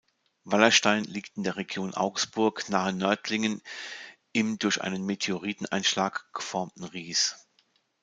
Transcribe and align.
Wallerstein 0.45 1.03
liegt 1.03 1.37
in 1.37 1.43
der 1.43 1.57
Region 1.57 1.93
Augsburg 1.93 2.67
nahe 2.69 2.91
Nördlingen 2.91 3.61
im 4.31 4.57
durch 4.57 4.81
einen 4.81 5.05
Meteoriteneinschlag 5.05 6.33
geformten 6.33 6.85
Ries. 6.85 7.35